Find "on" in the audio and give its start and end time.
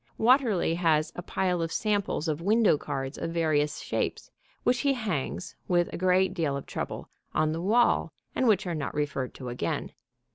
7.35-7.51